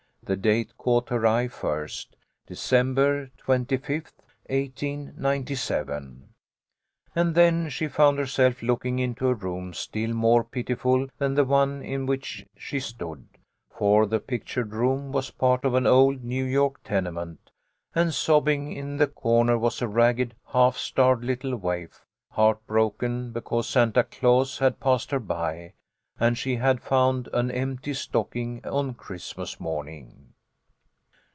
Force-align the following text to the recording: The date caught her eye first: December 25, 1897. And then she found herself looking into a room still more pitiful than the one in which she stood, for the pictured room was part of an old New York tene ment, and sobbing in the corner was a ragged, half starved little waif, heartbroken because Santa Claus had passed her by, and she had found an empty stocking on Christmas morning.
The 0.23 0.37
date 0.37 0.77
caught 0.77 1.09
her 1.09 1.25
eye 1.27 1.47
first: 1.49 2.15
December 2.47 3.31
25, 3.39 4.13
1897. 4.45 6.29
And 7.15 7.35
then 7.35 7.67
she 7.69 7.87
found 7.89 8.17
herself 8.19 8.61
looking 8.61 8.99
into 8.99 9.27
a 9.27 9.33
room 9.33 9.73
still 9.73 10.13
more 10.13 10.43
pitiful 10.45 11.07
than 11.17 11.33
the 11.33 11.43
one 11.43 11.81
in 11.81 12.05
which 12.05 12.45
she 12.55 12.79
stood, 12.79 13.27
for 13.71 14.05
the 14.05 14.19
pictured 14.21 14.71
room 14.73 15.11
was 15.11 15.31
part 15.31 15.65
of 15.65 15.73
an 15.73 15.87
old 15.87 16.23
New 16.23 16.45
York 16.45 16.81
tene 16.83 17.11
ment, 17.13 17.49
and 17.95 18.13
sobbing 18.13 18.71
in 18.71 18.97
the 18.97 19.07
corner 19.07 19.57
was 19.57 19.81
a 19.81 19.87
ragged, 19.87 20.35
half 20.53 20.77
starved 20.77 21.25
little 21.25 21.57
waif, 21.57 22.05
heartbroken 22.29 23.31
because 23.33 23.67
Santa 23.67 24.03
Claus 24.03 24.59
had 24.59 24.79
passed 24.79 25.11
her 25.11 25.19
by, 25.19 25.73
and 26.19 26.37
she 26.37 26.57
had 26.57 26.79
found 26.79 27.27
an 27.33 27.49
empty 27.49 27.95
stocking 27.95 28.63
on 28.63 28.93
Christmas 28.93 29.59
morning. 29.59 30.27